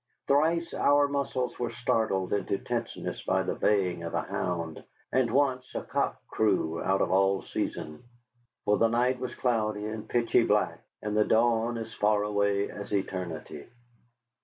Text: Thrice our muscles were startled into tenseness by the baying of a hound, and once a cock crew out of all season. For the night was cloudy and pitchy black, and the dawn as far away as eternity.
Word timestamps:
Thrice 0.25 0.73
our 0.73 1.07
muscles 1.07 1.59
were 1.59 1.69
startled 1.69 2.33
into 2.33 2.57
tenseness 2.57 3.21
by 3.21 3.43
the 3.43 3.53
baying 3.53 4.01
of 4.01 4.15
a 4.15 4.23
hound, 4.23 4.83
and 5.11 5.29
once 5.29 5.75
a 5.75 5.83
cock 5.83 6.19
crew 6.27 6.81
out 6.81 7.03
of 7.03 7.11
all 7.11 7.43
season. 7.43 8.03
For 8.65 8.79
the 8.79 8.87
night 8.87 9.19
was 9.19 9.35
cloudy 9.35 9.85
and 9.85 10.09
pitchy 10.09 10.43
black, 10.43 10.81
and 11.03 11.15
the 11.15 11.23
dawn 11.25 11.77
as 11.77 11.93
far 11.93 12.23
away 12.23 12.67
as 12.71 12.91
eternity. 12.91 13.67